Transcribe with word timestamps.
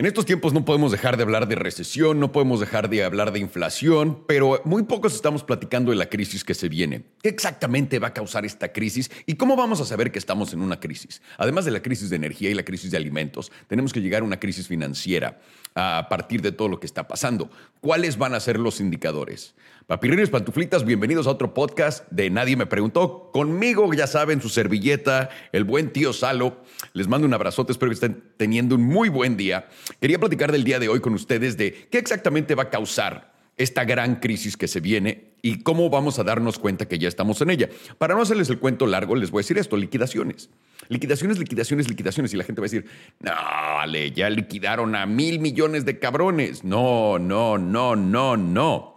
En 0.00 0.06
estos 0.06 0.26
tiempos 0.26 0.52
no 0.52 0.64
podemos 0.64 0.92
dejar 0.92 1.16
de 1.16 1.24
hablar 1.24 1.48
de 1.48 1.56
recesión, 1.56 2.20
no 2.20 2.30
podemos 2.30 2.60
dejar 2.60 2.88
de 2.88 3.02
hablar 3.02 3.32
de 3.32 3.40
inflación, 3.40 4.22
pero 4.28 4.62
muy 4.64 4.84
pocos 4.84 5.12
estamos 5.12 5.42
platicando 5.42 5.90
de 5.90 5.96
la 5.96 6.08
crisis 6.08 6.44
que 6.44 6.54
se 6.54 6.68
viene. 6.68 7.02
¿Qué 7.20 7.28
exactamente 7.28 7.98
va 7.98 8.06
a 8.06 8.14
causar 8.14 8.46
esta 8.46 8.72
crisis 8.72 9.10
y 9.26 9.34
cómo 9.34 9.56
vamos 9.56 9.80
a 9.80 9.84
saber 9.84 10.12
que 10.12 10.20
estamos 10.20 10.52
en 10.52 10.60
una 10.60 10.78
crisis? 10.78 11.20
Además 11.36 11.64
de 11.64 11.72
la 11.72 11.82
crisis 11.82 12.10
de 12.10 12.14
energía 12.14 12.48
y 12.48 12.54
la 12.54 12.64
crisis 12.64 12.92
de 12.92 12.96
alimentos, 12.96 13.50
tenemos 13.66 13.92
que 13.92 14.00
llegar 14.00 14.22
a 14.22 14.24
una 14.24 14.38
crisis 14.38 14.68
financiera 14.68 15.40
a 15.74 16.06
partir 16.08 16.42
de 16.42 16.52
todo 16.52 16.68
lo 16.68 16.78
que 16.78 16.86
está 16.86 17.08
pasando. 17.08 17.50
¿Cuáles 17.80 18.18
van 18.18 18.34
a 18.34 18.40
ser 18.40 18.60
los 18.60 18.78
indicadores? 18.78 19.56
Papirrines 19.88 20.28
Pantuflitas, 20.28 20.84
bienvenidos 20.84 21.26
a 21.26 21.30
otro 21.30 21.54
podcast 21.54 22.06
de 22.10 22.28
Nadie 22.28 22.58
me 22.58 22.66
preguntó. 22.66 23.30
Conmigo, 23.32 23.90
ya 23.94 24.06
saben, 24.06 24.42
su 24.42 24.50
servilleta, 24.50 25.30
el 25.50 25.64
buen 25.64 25.94
tío 25.94 26.12
Salo. 26.12 26.58
Les 26.92 27.08
mando 27.08 27.26
un 27.26 27.32
abrazote, 27.32 27.72
espero 27.72 27.88
que 27.88 27.94
estén 27.94 28.22
teniendo 28.36 28.74
un 28.74 28.82
muy 28.82 29.08
buen 29.08 29.38
día. 29.38 29.66
Quería 29.98 30.18
platicar 30.18 30.52
del 30.52 30.62
día 30.62 30.78
de 30.78 30.90
hoy 30.90 31.00
con 31.00 31.14
ustedes 31.14 31.56
de 31.56 31.88
qué 31.90 31.96
exactamente 31.96 32.54
va 32.54 32.64
a 32.64 32.68
causar 32.68 33.32
esta 33.56 33.86
gran 33.86 34.16
crisis 34.16 34.58
que 34.58 34.68
se 34.68 34.80
viene 34.80 35.32
y 35.40 35.62
cómo 35.62 35.88
vamos 35.88 36.18
a 36.18 36.22
darnos 36.22 36.58
cuenta 36.58 36.86
que 36.86 36.98
ya 36.98 37.08
estamos 37.08 37.40
en 37.40 37.48
ella. 37.48 37.70
Para 37.96 38.14
no 38.14 38.20
hacerles 38.20 38.50
el 38.50 38.58
cuento 38.58 38.86
largo, 38.86 39.16
les 39.16 39.30
voy 39.30 39.40
a 39.40 39.42
decir 39.44 39.56
esto, 39.56 39.78
liquidaciones. 39.78 40.50
Liquidaciones, 40.90 41.38
liquidaciones, 41.38 41.88
liquidaciones. 41.88 42.34
Y 42.34 42.36
la 42.36 42.44
gente 42.44 42.60
va 42.60 42.66
a 42.66 42.70
decir, 42.70 42.84
no, 43.20 43.32
vale, 43.32 44.10
ya 44.10 44.28
liquidaron 44.28 44.94
a 44.94 45.06
mil 45.06 45.38
millones 45.38 45.86
de 45.86 45.98
cabrones. 45.98 46.62
No, 46.62 47.18
no, 47.18 47.56
no, 47.56 47.96
no, 47.96 48.36
no. 48.36 48.87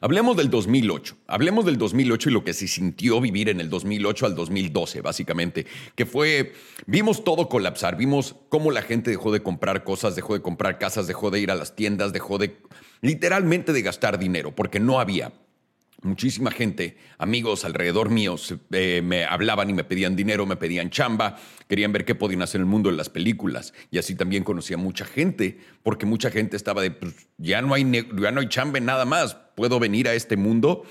Hablemos 0.00 0.36
del 0.36 0.50
2008. 0.50 1.16
Hablemos 1.26 1.64
del 1.64 1.78
2008 1.78 2.30
y 2.30 2.32
lo 2.32 2.44
que 2.44 2.52
se 2.52 2.68
sintió 2.68 3.20
vivir 3.20 3.48
en 3.48 3.60
el 3.60 3.70
2008 3.70 4.26
al 4.26 4.34
2012, 4.34 5.00
básicamente, 5.00 5.66
que 5.94 6.06
fue, 6.06 6.52
vimos 6.86 7.24
todo 7.24 7.48
colapsar, 7.48 7.96
vimos 7.96 8.36
cómo 8.48 8.70
la 8.70 8.82
gente 8.82 9.10
dejó 9.10 9.32
de 9.32 9.42
comprar 9.42 9.84
cosas, 9.84 10.16
dejó 10.16 10.34
de 10.34 10.42
comprar 10.42 10.78
casas, 10.78 11.06
dejó 11.06 11.30
de 11.30 11.40
ir 11.40 11.50
a 11.50 11.54
las 11.54 11.74
tiendas, 11.76 12.12
dejó 12.12 12.38
de, 12.38 12.56
literalmente 13.00 13.72
de 13.72 13.82
gastar 13.82 14.18
dinero, 14.18 14.54
porque 14.54 14.80
no 14.80 15.00
había 15.00 15.32
muchísima 16.02 16.50
gente, 16.50 16.96
amigos 17.18 17.64
alrededor 17.64 18.10
míos, 18.10 18.54
eh, 18.72 19.02
me 19.02 19.24
hablaban 19.24 19.70
y 19.70 19.72
me 19.72 19.84
pedían 19.84 20.16
dinero, 20.16 20.46
me 20.46 20.56
pedían 20.56 20.90
chamba, 20.90 21.36
querían 21.68 21.92
ver 21.92 22.04
qué 22.04 22.14
podían 22.14 22.42
hacer 22.42 22.60
en 22.60 22.66
el 22.66 22.70
mundo 22.70 22.90
en 22.90 22.96
las 22.96 23.08
películas. 23.08 23.74
Y 23.90 23.98
así 23.98 24.14
también 24.14 24.44
conocía 24.44 24.76
mucha 24.76 25.04
gente, 25.04 25.58
porque 25.82 26.06
mucha 26.06 26.30
gente 26.30 26.56
estaba 26.56 26.82
de, 26.82 26.90
pues, 26.90 27.14
ya, 27.38 27.62
no 27.62 27.74
hay 27.74 27.84
ya 28.18 28.30
no 28.30 28.40
hay 28.40 28.48
chamba 28.48 28.80
nada 28.80 29.04
más, 29.04 29.36
puedo 29.54 29.78
venir 29.78 30.08
a 30.08 30.14
este 30.14 30.36
mundo. 30.36 30.84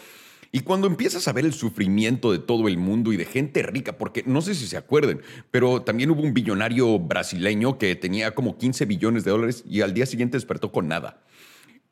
Y 0.52 0.62
cuando 0.62 0.88
empiezas 0.88 1.28
a 1.28 1.34
ver 1.34 1.44
el 1.44 1.54
sufrimiento 1.54 2.32
de 2.32 2.40
todo 2.40 2.70
el 2.70 2.78
mundo 2.78 3.12
y 3.12 3.18
de 3.18 3.26
gente 3.26 3.62
rica, 3.62 3.98
porque 3.98 4.24
no 4.26 4.42
sé 4.42 4.56
si 4.56 4.68
se 4.68 4.78
acuerden, 4.78 5.22
pero 5.52 5.82
también 5.82 6.12
hubo 6.12 6.22
un 6.22 6.34
billonario 6.34 6.98
brasileño 6.98 7.78
que 7.78 7.94
tenía 7.96 8.34
como 8.34 8.58
15 8.58 8.86
billones 8.86 9.26
de 9.26 9.32
dólares 9.32 9.66
y 9.68 9.82
al 9.82 9.94
día 9.94 10.06
siguiente 10.06 10.38
despertó 10.38 10.72
con 10.72 10.88
nada. 10.88 11.22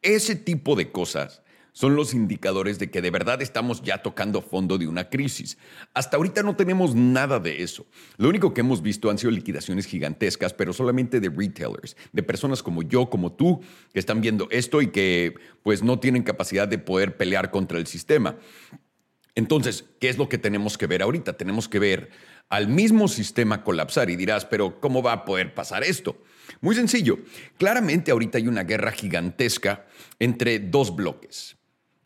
Ese 0.02 0.38
tipo 0.38 0.78
de 0.78 0.92
cosas 0.92 1.43
son 1.74 1.96
los 1.96 2.14
indicadores 2.14 2.80
de 2.80 2.90
que 2.90 3.02
de 3.02 3.12
verdad 3.12 3.42
estamos 3.42 3.82
ya 3.82 4.02
tocando 4.02 4.42
fondo 4.42 4.78
de 4.78 4.88
una 4.88 5.10
crisis. 5.10 5.58
Hasta 5.94 6.18
ahorita 6.18 6.44
no 6.44 6.56
tenemos 6.56 6.96
nada 6.96 7.40
de 7.40 7.64
eso. 7.64 7.86
Lo 8.18 8.30
único 8.30 8.54
que 8.54 8.62
hemos 8.62 8.82
visto 8.82 9.10
han 9.10 9.18
sido 9.18 9.32
liquidaciones 9.32 9.88
gigantescas, 9.88 10.54
pero 10.54 10.72
solamente 10.72 11.20
de 11.20 11.30
retailers, 11.30 11.98
de 12.12 12.24
personas 12.24 12.62
como 12.64 12.84
yo, 12.84 13.10
como 13.10 13.34
tú, 13.34 13.62
que 13.92 14.00
están 14.00 14.22
viendo 14.22 14.48
esto 14.52 14.82
y 14.82 14.92
que 14.92 15.34
pues 15.64 15.82
no 15.82 16.00
tienen 16.00 16.24
capacidad 16.24 16.68
de 16.68 16.78
poder 16.78 17.18
pelear 17.18 17.50
contra 17.50 17.80
el 17.80 17.88
sistema. 17.88 18.38
Entonces, 19.36 19.86
¿qué 20.00 20.10
es 20.10 20.20
lo 20.20 20.30
que 20.30 20.38
tenemos 20.38 20.78
que 20.78 20.86
ver 20.86 21.02
ahorita? 21.02 21.34
Tenemos 21.34 21.68
que 21.68 21.80
ver 21.80 22.12
al 22.50 22.68
mismo 22.68 23.08
sistema 23.08 23.64
colapsar 23.64 24.12
y 24.12 24.16
dirás, 24.16 24.46
pero 24.46 24.80
¿cómo 24.80 25.02
va 25.02 25.14
a 25.14 25.26
poder 25.26 25.56
pasar 25.56 25.84
esto? 25.84 26.22
Muy 26.62 26.76
sencillo. 26.76 27.18
Claramente 27.58 28.12
ahorita 28.12 28.38
hay 28.38 28.48
una 28.48 28.64
guerra 28.64 28.92
gigantesca 28.92 29.88
entre 30.20 30.60
dos 30.60 30.96
bloques 30.96 31.58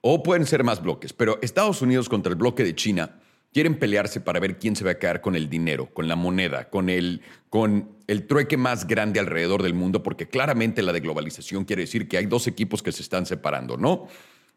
o 0.10 0.24
pueden 0.24 0.46
ser 0.46 0.64
más 0.64 0.82
bloques, 0.82 1.12
pero 1.12 1.38
Estados 1.42 1.82
Unidos 1.82 2.08
contra 2.08 2.30
el 2.30 2.38
bloque 2.38 2.64
de 2.64 2.74
China 2.74 3.20
quieren 3.52 3.78
pelearse 3.78 4.22
para 4.22 4.40
ver 4.40 4.58
quién 4.58 4.74
se 4.74 4.86
va 4.86 4.92
a 4.92 5.00
quedar 5.00 5.20
con 5.20 5.36
el 5.36 5.50
dinero, 5.50 5.94
con 5.94 6.08
la 6.08 6.16
moneda, 6.16 6.70
con 6.70 6.90
el, 6.90 7.22
con 7.50 7.92
el 8.08 8.26
trueque 8.26 8.56
más 8.56 8.88
grande 8.88 9.20
alrededor 9.20 9.64
del 9.64 9.74
mundo, 9.74 10.04
porque 10.04 10.30
claramente 10.30 10.82
la 10.82 10.94
deglobalización 10.94 11.66
quiere 11.66 11.82
decir 11.82 12.08
que 12.08 12.18
hay 12.18 12.26
dos 12.26 12.48
equipos 12.48 12.82
que 12.82 12.94
se 12.94 13.02
están 13.02 13.26
separando, 13.26 13.76
¿no? 13.76 14.08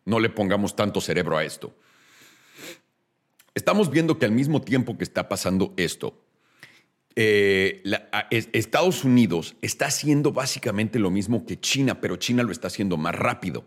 No 0.04 0.20
le 0.20 0.30
pongamos 0.30 0.76
tanto 0.76 1.00
cerebro 1.00 1.36
a 1.36 1.42
esto. 1.42 1.74
Estamos 3.52 3.90
viendo 3.90 4.20
que 4.20 4.26
al 4.26 4.32
mismo 4.32 4.60
tiempo 4.62 4.96
que 4.96 5.02
está 5.02 5.28
pasando 5.28 5.74
esto, 5.76 6.22
eh, 7.16 7.82
Estados 8.30 9.02
Unidos 9.02 9.56
está 9.62 9.86
haciendo 9.86 10.30
básicamente 10.30 11.00
lo 11.00 11.10
mismo 11.10 11.44
que 11.44 11.58
China, 11.58 12.00
pero 12.00 12.14
China 12.14 12.44
lo 12.44 12.52
está 12.52 12.68
haciendo 12.68 12.96
más 12.96 13.16
rápido 13.16 13.66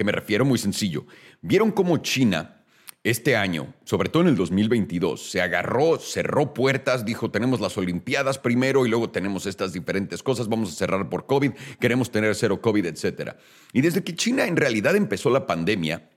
que 0.00 0.04
me 0.04 0.12
refiero 0.12 0.46
muy 0.46 0.56
sencillo. 0.56 1.04
¿Vieron 1.42 1.72
cómo 1.72 1.98
China 1.98 2.64
este 3.04 3.36
año, 3.36 3.74
sobre 3.84 4.08
todo 4.08 4.22
en 4.22 4.30
el 4.30 4.34
2022, 4.34 5.30
se 5.30 5.42
agarró, 5.42 5.98
cerró 5.98 6.54
puertas, 6.54 7.04
dijo, 7.04 7.30
tenemos 7.30 7.60
las 7.60 7.76
Olimpiadas 7.76 8.38
primero 8.38 8.86
y 8.86 8.88
luego 8.88 9.10
tenemos 9.10 9.44
estas 9.44 9.74
diferentes 9.74 10.22
cosas, 10.22 10.48
vamos 10.48 10.72
a 10.72 10.74
cerrar 10.74 11.10
por 11.10 11.26
COVID, 11.26 11.50
queremos 11.78 12.10
tener 12.10 12.34
cero 12.34 12.62
COVID, 12.62 12.86
etc. 12.86 13.32
Y 13.74 13.82
desde 13.82 14.02
que 14.02 14.14
China 14.14 14.46
en 14.46 14.56
realidad 14.56 14.96
empezó 14.96 15.28
la 15.28 15.46
pandemia, 15.46 16.08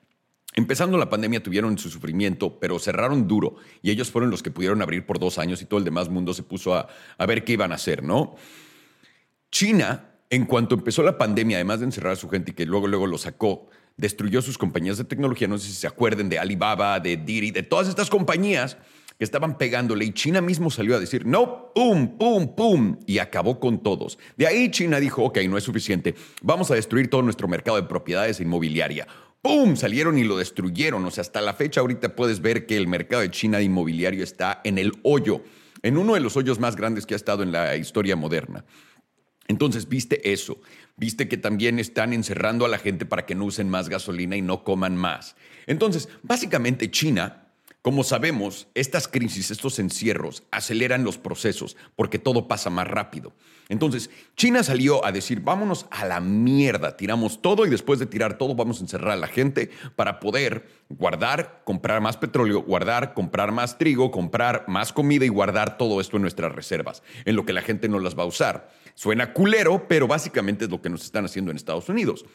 Empezando 0.55 0.97
la 0.99 1.09
pandemia 1.09 1.43
tuvieron 1.43 1.77
su 1.79 1.89
sufrimiento, 1.89 2.59
pero 2.59 2.79
cerraron 2.79 3.27
duro 3.27 3.55
y 3.81 3.89
ellos 3.89 4.11
fueron 4.11 4.29
los 4.29 4.43
que 4.43 4.51
pudieron 4.51 4.81
abrir 4.83 5.05
por 5.05 5.19
dos 5.19 5.39
años 5.39 5.61
y 5.61 5.65
todo 5.65 5.79
el 5.79 5.83
demás 5.83 6.09
mundo 6.09 6.33
se 6.33 6.43
puso 6.43 6.75
a, 6.75 6.87
a 7.17 7.25
ver 7.25 7.43
qué 7.43 7.53
iban 7.53 7.71
a 7.71 7.75
hacer, 7.75 8.03
¿no? 8.03 8.35
China 9.49 10.12
en 10.29 10.45
cuanto 10.45 10.75
empezó 10.75 11.03
la 11.03 11.17
pandemia, 11.17 11.57
además 11.57 11.79
de 11.79 11.85
encerrar 11.85 12.13
a 12.13 12.15
su 12.15 12.29
gente 12.29 12.51
y 12.51 12.53
que 12.53 12.65
luego, 12.65 12.87
luego 12.87 13.07
lo 13.07 13.17
sacó, 13.17 13.67
destruyó 13.97 14.41
sus 14.41 14.57
compañías 14.57 14.97
de 14.97 15.03
tecnología. 15.03 15.47
No 15.47 15.57
sé 15.57 15.67
si 15.67 15.73
se 15.73 15.87
acuerden 15.87 16.29
de 16.29 16.39
Alibaba, 16.39 16.99
de 16.99 17.17
Didi, 17.17 17.51
de 17.51 17.63
todas 17.63 17.87
estas 17.87 18.09
compañías 18.09 18.77
que 19.17 19.23
estaban 19.23 19.57
pegándole 19.57 20.05
y 20.05 20.11
China 20.11 20.41
mismo 20.41 20.71
salió 20.71 20.95
a 20.95 20.99
decir, 20.99 21.25
no, 21.25 21.71
pum, 21.73 22.17
pum, 22.17 22.55
pum, 22.55 22.97
y 23.05 23.19
acabó 23.19 23.59
con 23.59 23.83
todos. 23.83 24.17
De 24.37 24.47
ahí 24.47 24.71
China 24.71 24.99
dijo, 24.99 25.23
ok, 25.23 25.39
no 25.47 25.57
es 25.57 25.63
suficiente, 25.63 26.15
vamos 26.41 26.71
a 26.71 26.75
destruir 26.75 27.09
todo 27.09 27.21
nuestro 27.21 27.47
mercado 27.47 27.77
de 27.77 27.83
propiedades 27.83 28.39
e 28.39 28.43
inmobiliaria. 28.43 29.07
¡Pum! 29.43 29.75
Salieron 29.75 30.17
y 30.17 30.23
lo 30.23 30.37
destruyeron. 30.37 31.03
O 31.03 31.11
sea, 31.11 31.21
hasta 31.21 31.41
la 31.41 31.53
fecha 31.53 31.81
ahorita 31.81 32.15
puedes 32.15 32.39
ver 32.39 32.65
que 32.65 32.77
el 32.77 32.87
mercado 32.87 33.21
de 33.21 33.29
China 33.29 33.57
de 33.57 33.65
inmobiliario 33.65 34.23
está 34.23 34.61
en 34.63 34.77
el 34.77 34.93
hoyo, 35.03 35.43
en 35.81 35.97
uno 35.97 36.13
de 36.13 36.21
los 36.21 36.37
hoyos 36.37 36.59
más 36.59 36.77
grandes 36.77 37.05
que 37.05 37.13
ha 37.13 37.17
estado 37.17 37.43
en 37.43 37.51
la 37.51 37.75
historia 37.75 38.15
moderna. 38.15 38.63
Entonces, 39.47 39.89
viste 39.89 40.31
eso, 40.31 40.61
viste 40.95 41.27
que 41.27 41.37
también 41.37 41.79
están 41.79 42.13
encerrando 42.13 42.65
a 42.65 42.69
la 42.69 42.77
gente 42.77 43.05
para 43.05 43.25
que 43.25 43.35
no 43.35 43.45
usen 43.45 43.69
más 43.69 43.89
gasolina 43.89 44.35
y 44.37 44.41
no 44.41 44.63
coman 44.63 44.95
más. 44.95 45.35
Entonces, 45.67 46.09
básicamente 46.21 46.89
China, 46.91 47.43
como 47.83 48.05
sabemos, 48.05 48.67
estas 48.75 49.09
crisis, 49.09 49.51
estos 49.51 49.77
encierros 49.77 50.43
aceleran 50.51 51.03
los 51.03 51.17
procesos 51.17 51.75
porque 51.97 52.17
todo 52.17 52.47
pasa 52.47 52.69
más 52.69 52.87
rápido. 52.87 53.33
Entonces, 53.67 54.09
China 54.37 54.63
salió 54.63 55.05
a 55.05 55.11
decir, 55.11 55.41
vámonos 55.41 55.85
a 55.91 56.05
la 56.05 56.21
mierda, 56.21 56.95
tiramos 56.95 57.41
todo 57.41 57.65
y 57.65 57.69
después 57.69 57.99
de 57.99 58.05
tirar 58.05 58.37
todo 58.37 58.55
vamos 58.55 58.79
a 58.79 58.83
encerrar 58.83 59.11
a 59.11 59.17
la 59.17 59.27
gente 59.27 59.69
para 59.97 60.21
poder 60.21 60.65
guardar, 60.87 61.61
comprar 61.65 61.99
más 61.99 62.15
petróleo, 62.15 62.61
guardar, 62.61 63.13
comprar 63.13 63.51
más 63.51 63.77
trigo, 63.77 64.11
comprar 64.11 64.63
más 64.69 64.93
comida 64.93 65.25
y 65.25 65.29
guardar 65.29 65.77
todo 65.77 65.99
esto 65.99 66.15
en 66.15 66.21
nuestras 66.21 66.53
reservas, 66.53 67.03
en 67.25 67.35
lo 67.35 67.45
que 67.45 67.51
la 67.51 67.61
gente 67.61 67.89
no 67.89 67.99
las 67.99 68.17
va 68.17 68.23
a 68.23 68.27
usar. 68.27 68.69
Suena 68.95 69.33
culero, 69.33 69.87
pero 69.87 70.07
básicamente 70.07 70.65
es 70.65 70.71
lo 70.71 70.81
que 70.81 70.89
nos 70.89 71.03
están 71.03 71.25
haciendo 71.25 71.51
en 71.51 71.57
Estados 71.57 71.89
Unidos. 71.89 72.25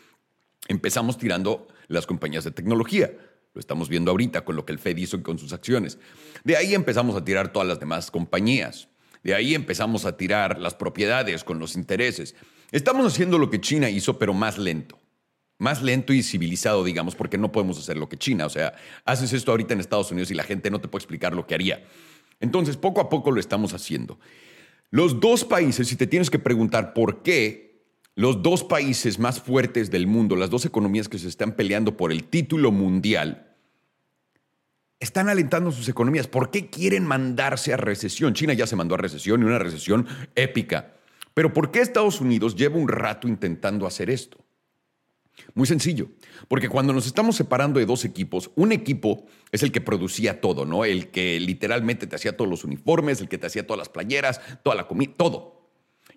Empezamos 0.67 1.19
tirando 1.19 1.69
las 1.87 2.07
compañías 2.07 2.45
de 2.45 2.51
tecnología. 2.51 3.13
Lo 3.55 3.61
estamos 3.61 3.89
viendo 3.89 4.11
ahorita 4.11 4.45
con 4.45 4.57
lo 4.57 4.65
que 4.65 4.73
el 4.73 4.79
Fed 4.79 4.97
hizo 4.97 5.23
con 5.23 5.39
sus 5.39 5.53
acciones. 5.53 5.99
De 6.45 6.57
ahí 6.57 6.75
empezamos 6.75 7.17
a 7.17 7.25
tirar 7.25 7.53
todas 7.53 7.67
las 7.67 7.81
demás 7.81 8.11
compañías. 8.11 8.89
De 9.23 9.35
ahí 9.35 9.55
empezamos 9.55 10.05
a 10.05 10.17
tirar 10.17 10.59
las 10.59 10.75
propiedades 10.75 11.45
con 11.45 11.59
los 11.59 11.75
intereses. 11.77 12.35
Estamos 12.71 13.07
haciendo 13.07 13.39
lo 13.39 13.51
que 13.51 13.61
China 13.61 13.89
hizo, 13.89 14.19
pero 14.19 14.35
más 14.35 14.59
lento. 14.59 14.99
Más 15.59 15.83
lento 15.83 16.13
y 16.13 16.23
civilizado, 16.23 16.85
digamos, 16.85 17.17
porque 17.17 17.39
no 17.39 17.51
podemos 17.51 17.79
hacer 17.79 17.97
lo 17.97 18.09
que 18.09 18.17
China. 18.17 18.47
O 18.47 18.51
sea, 18.51 18.75
haces 19.05 19.33
esto 19.33 19.51
ahorita 19.51 19.75
en 19.75 19.81
Estados 19.81 20.11
Unidos 20.13 20.31
y 20.31 20.35
la 20.35 20.45
gente 20.45 20.71
no 20.71 20.81
te 20.81 20.89
puede 20.89 21.03
explicar 21.03 21.35
lo 21.35 21.47
que 21.47 21.55
haría. 21.55 21.85
Entonces, 22.41 22.77
poco 22.77 23.01
a 23.01 23.09
poco 23.09 23.33
lo 23.33 23.41
estamos 23.41 23.75
haciendo. 23.75 24.21
Los 24.91 25.21
dos 25.21 25.45
países, 25.45 25.89
si 25.89 25.97
te 25.97 26.07
tienes 26.07 26.31
que 26.31 26.39
preguntar 26.39 26.95
por 26.95 27.23
qué, 27.23 27.69
los 28.15 28.43
dos 28.43 28.65
países 28.65 29.19
más 29.19 29.41
fuertes 29.41 29.91
del 29.91 30.07
mundo, 30.07 30.35
las 30.35 30.51
dos 30.51 30.65
economías 30.65 31.09
que 31.09 31.19
se 31.19 31.29
están 31.29 31.53
peleando 31.53 31.97
por 31.97 32.11
el 32.11 32.25
título 32.25 32.73
mundial, 32.73 33.57
están 34.99 35.29
alentando 35.29 35.71
sus 35.71 35.89
economías. 35.89 36.27
¿Por 36.27 36.51
qué 36.51 36.71
quieren 36.71 37.07
mandarse 37.07 37.73
a 37.73 37.77
recesión? 37.77 38.35
China 38.35 38.55
ya 38.55 38.67
se 38.67 38.77
mandó 38.77 38.95
a 38.95 38.99
recesión 38.99 39.41
y 39.43 39.45
una 39.45 39.59
recesión 39.59 40.07
épica. 40.35 40.95
Pero 41.35 41.53
¿por 41.53 41.71
qué 41.71 41.81
Estados 41.81 42.21
Unidos 42.21 42.57
lleva 42.57 42.79
un 42.79 42.89
rato 42.89 43.29
intentando 43.29 43.87
hacer 43.87 44.11
esto? 44.11 44.45
Muy 45.55 45.67
sencillo, 45.67 46.09
porque 46.49 46.69
cuando 46.69 46.93
nos 46.93 47.07
estamos 47.07 47.37
separando 47.37 47.81
de 47.81 47.87
dos 47.87 48.05
equipos, 48.05 48.51
un 48.55 48.73
equipo 48.73 49.27
es 49.51 49.63
el 49.63 49.73
que 49.73 49.81
producía 49.81 50.41
todo, 50.41 50.65
¿no? 50.65 50.85
El 50.85 51.09
que 51.09 51.41
literalmente 51.41 52.07
te 52.07 52.17
hacía 52.17 52.37
todos 52.37 52.51
los 52.51 52.65
uniformes, 52.65 53.21
el 53.21 53.29
que 53.29 53.39
te 53.39 53.47
hacía 53.47 53.67
todas 53.67 53.79
las 53.79 53.89
playeras, 53.89 54.41
toda 54.63 54.77
la 54.77 54.87
comida, 54.87 55.13
todo. 55.17 55.59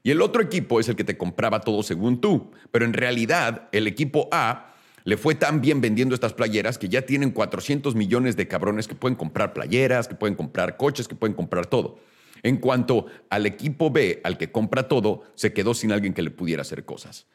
Y 0.04 0.12
el 0.12 0.22
otro 0.22 0.42
equipo 0.42 0.80
es 0.80 0.90
el 0.90 0.96
que 0.96 1.04
te 1.04 1.18
compraba 1.18 1.62
todo 1.62 1.84
según 1.84 2.22
tú. 2.22 2.52
Pero 2.72 2.86
en 2.86 2.94
realidad, 2.94 3.70
el 3.72 3.88
equipo 3.88 4.28
A 4.32 4.74
le 5.04 5.18
fue 5.18 5.36
tan 5.36 5.62
bien 5.62 5.82
vendiendo 5.82 6.16
estas 6.16 6.34
playeras 6.34 6.78
que 6.78 6.90
ya 6.90 7.04
tienen 7.04 7.32
400 7.32 7.96
millones 7.96 8.36
de 8.36 8.48
cabrones 8.48 8.88
que 8.88 8.96
pueden 8.96 9.16
comprar 9.16 9.54
playeras, 9.54 10.08
que 10.08 10.16
pueden 10.16 10.36
comprar 10.36 10.78
coches, 10.78 11.08
que 11.08 11.16
pueden 11.16 11.36
comprar 11.36 11.66
todo. 11.66 12.00
En 12.44 12.58
cuanto 12.58 13.06
al 13.30 13.46
equipo 13.46 13.92
B, 13.92 14.22
al 14.24 14.38
que 14.38 14.52
compra 14.52 14.88
todo, 14.88 15.24
se 15.36 15.54
quedó 15.54 15.74
sin 15.74 15.92
alguien 15.92 16.14
que 16.14 16.24
le 16.24 16.32
pudiera 16.32 16.62
hacer 16.62 16.86
cosas. 16.86 17.28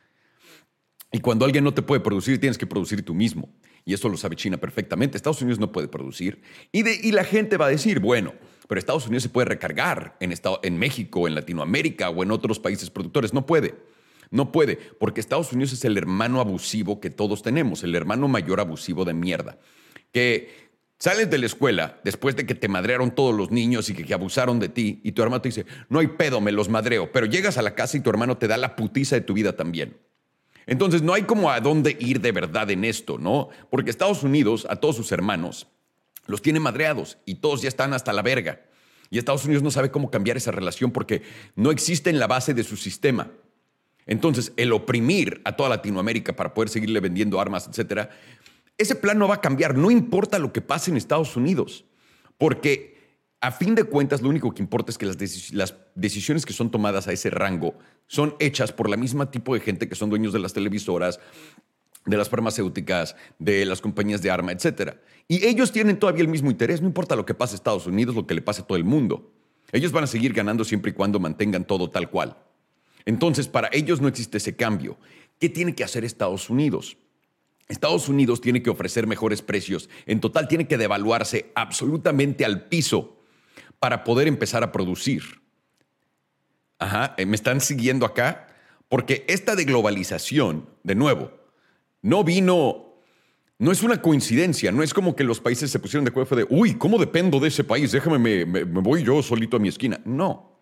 Y 1.16 1.20
cuando 1.20 1.46
alguien 1.46 1.64
no 1.64 1.72
te 1.72 1.80
puede 1.80 2.02
producir, 2.02 2.38
tienes 2.38 2.58
que 2.58 2.66
producir 2.66 3.02
tú 3.02 3.14
mismo. 3.14 3.48
Y 3.86 3.94
eso 3.94 4.10
lo 4.10 4.18
sabe 4.18 4.36
China 4.36 4.58
perfectamente. 4.58 5.16
Estados 5.16 5.40
Unidos 5.40 5.58
no 5.58 5.72
puede 5.72 5.88
producir. 5.88 6.42
Y, 6.72 7.10
la 7.10 7.24
gente 7.24 7.56
va 7.56 7.64
a 7.64 7.70
decir, 7.70 8.00
bueno, 8.00 8.34
pero 8.68 8.78
Estados 8.78 9.06
Unidos 9.06 9.22
se 9.22 9.30
puede 9.30 9.46
recargar 9.46 10.18
en, 10.20 10.34
en 10.62 10.78
México, 10.78 11.26
en 11.26 11.34
Latinoamérica 11.34 12.10
o 12.10 12.22
en 12.22 12.32
otros 12.32 12.58
países 12.58 12.90
productores. 12.90 13.32
No 13.32 13.46
puede. 13.46 13.76
No 14.30 14.52
puede, 14.52 14.76
porque 14.76 15.20
Estados 15.20 15.54
Unidos 15.54 15.72
es 15.72 15.86
el 15.86 15.96
hermano 15.96 16.38
abusivo 16.38 17.00
que 17.00 17.08
todos 17.08 17.40
tenemos, 17.40 17.82
el 17.82 17.94
hermano 17.94 18.28
mayor 18.28 18.60
abusivo 18.60 19.06
de 19.06 19.14
mierda. 19.14 19.58
Que 20.12 20.68
sales 20.98 21.30
de 21.30 21.38
la 21.38 21.46
escuela 21.46 21.98
después 22.04 22.36
de 22.36 22.44
que 22.44 22.54
te 22.54 22.68
madrearon 22.68 23.14
todos 23.14 23.34
los 23.34 23.50
niños 23.50 23.88
y 23.88 23.94
que, 23.94 24.04
que, 24.04 24.12
abusaron 24.12 24.60
de 24.60 24.68
ti 24.68 25.00
y 25.02 25.12
tu 25.12 25.22
hermano 25.22 25.40
te 25.40 25.48
dice, 25.48 25.64
no 25.88 26.00
hay 26.00 26.08
pedo, 26.08 26.42
me 26.42 26.52
los 26.52 26.68
madreo, 26.68 27.10
pero 27.10 27.24
llegas 27.24 27.56
a 27.56 27.62
la 27.62 27.74
casa 27.74 27.96
y 27.96 28.00
tu 28.00 28.10
hermano 28.10 28.36
te 28.36 28.48
da 28.48 28.58
la 28.58 28.76
putiza 28.76 29.16
de 29.16 29.22
tu 29.22 29.32
vida 29.32 29.56
también. 29.56 29.96
Entonces 30.66 31.02
no 31.02 31.14
hay 31.14 31.22
como 31.22 31.50
a 31.50 31.60
dónde 31.60 31.96
ir 32.00 32.20
de 32.20 32.32
verdad 32.32 32.70
en 32.70 32.84
esto, 32.84 33.18
¿no? 33.18 33.48
Porque 33.70 33.90
Estados 33.90 34.22
Unidos, 34.22 34.66
a 34.68 34.76
todos 34.76 34.96
sus 34.96 35.12
hermanos, 35.12 35.68
los 36.26 36.42
tiene 36.42 36.60
madreados 36.60 37.18
y 37.24 37.36
todos 37.36 37.62
ya 37.62 37.68
están 37.68 37.92
hasta 37.92 38.12
la 38.12 38.22
verga. 38.22 38.62
Y 39.10 39.18
Estados 39.18 39.44
Unidos 39.44 39.62
no 39.62 39.70
sabe 39.70 39.92
cómo 39.92 40.10
cambiar 40.10 40.36
esa 40.36 40.50
relación 40.50 40.90
porque 40.90 41.22
no 41.54 41.70
existe 41.70 42.10
en 42.10 42.18
la 42.18 42.26
base 42.26 42.52
de 42.54 42.64
su 42.64 42.76
sistema. 42.76 43.30
Entonces, 44.06 44.52
el 44.56 44.72
oprimir 44.72 45.40
a 45.44 45.56
toda 45.56 45.68
Latinoamérica 45.68 46.34
para 46.34 46.54
poder 46.54 46.68
seguirle 46.68 47.00
vendiendo 47.00 47.40
armas, 47.40 47.68
etcétera, 47.68 48.10
ese 48.78 48.94
plan 48.94 49.18
no 49.18 49.28
va 49.28 49.36
a 49.36 49.40
cambiar, 49.40 49.76
no 49.76 49.90
importa 49.90 50.38
lo 50.38 50.52
que 50.52 50.60
pase 50.60 50.90
en 50.90 50.96
Estados 50.96 51.36
Unidos, 51.36 51.84
porque 52.38 52.95
a 53.40 53.52
fin 53.52 53.74
de 53.74 53.84
cuentas, 53.84 54.22
lo 54.22 54.28
único 54.28 54.52
que 54.54 54.62
importa 54.62 54.90
es 54.90 54.98
que 54.98 55.06
las, 55.06 55.74
decisiones 55.94 56.46
que 56.46 56.52
son 56.52 56.70
tomadas 56.70 57.06
a 57.08 57.12
ese 57.12 57.30
rango 57.30 57.74
son 58.06 58.34
hechas 58.38 58.72
por 58.72 58.88
la 58.88 58.96
misma 58.96 59.30
tipo 59.30 59.54
de 59.54 59.60
gente 59.60 59.88
que 59.88 59.94
son 59.94 60.10
dueños 60.10 60.32
de 60.32 60.38
las 60.38 60.52
televisoras, 60.52 61.20
de 62.06 62.16
las 62.16 62.28
farmacéuticas, 62.28 63.16
de 63.38 63.64
las 63.66 63.80
compañías 63.80 64.22
de 64.22 64.30
arma, 64.30 64.52
etc. 64.52 64.94
Y 65.28 65.44
ellos 65.44 65.72
tienen 65.72 65.98
todavía 65.98 66.22
el 66.22 66.28
mismo 66.28 66.50
interés, 66.50 66.80
no 66.80 66.86
importa 66.86 67.16
lo 67.16 67.26
que 67.26 67.34
pase 67.34 67.54
a 67.54 67.56
Estados 67.56 67.86
Unidos, 67.86 68.14
lo 68.14 68.26
que 68.26 68.34
le 68.34 68.42
pase 68.42 68.62
a 68.62 68.66
todo 68.66 68.78
el 68.78 68.84
mundo. 68.84 69.32
Ellos 69.72 69.92
van 69.92 70.04
a 70.04 70.06
seguir 70.06 70.32
ganando 70.32 70.64
siempre 70.64 70.92
y 70.92 70.94
cuando 70.94 71.18
mantengan 71.18 71.66
todo 71.66 71.90
tal 71.90 72.10
cual. 72.10 72.36
Entonces, 73.04 73.48
para 73.48 73.68
ellos 73.72 74.00
no 74.00 74.08
existe 74.08 74.38
ese 74.38 74.56
cambio. 74.56 74.98
¿Qué 75.38 75.48
tiene 75.48 75.74
que 75.74 75.84
hacer 75.84 76.04
Estados 76.04 76.48
Unidos? 76.48 76.96
Estados 77.68 78.08
Unidos 78.08 78.40
tiene 78.40 78.62
que 78.62 78.70
ofrecer 78.70 79.06
mejores 79.06 79.42
precios. 79.42 79.90
En 80.06 80.20
total, 80.20 80.48
tiene 80.48 80.68
que 80.68 80.78
devaluarse 80.78 81.50
absolutamente 81.54 82.44
al 82.44 82.68
piso 82.68 83.15
para 83.78 84.04
poder 84.04 84.28
empezar 84.28 84.62
a 84.62 84.72
producir. 84.72 85.22
Ajá, 86.78 87.14
eh, 87.16 87.26
¿me 87.26 87.36
están 87.36 87.60
siguiendo 87.60 88.04
acá? 88.06 88.48
Porque 88.88 89.24
esta 89.28 89.56
de 89.56 89.64
globalización, 89.64 90.68
de 90.82 90.94
nuevo, 90.94 91.32
no 92.02 92.22
vino, 92.22 93.00
no 93.58 93.72
es 93.72 93.82
una 93.82 94.00
coincidencia, 94.00 94.70
no 94.70 94.82
es 94.82 94.94
como 94.94 95.16
que 95.16 95.24
los 95.24 95.40
países 95.40 95.70
se 95.70 95.78
pusieron 95.78 96.04
de 96.04 96.10
acuerdo 96.10 96.36
de, 96.36 96.46
uy, 96.48 96.74
¿cómo 96.74 96.98
dependo 96.98 97.40
de 97.40 97.48
ese 97.48 97.64
país? 97.64 97.92
Déjame, 97.92 98.18
me, 98.18 98.44
me, 98.44 98.64
voy 98.64 99.02
yo 99.02 99.22
solito 99.22 99.56
a 99.56 99.60
mi 99.60 99.68
esquina. 99.68 100.00
No, 100.04 100.60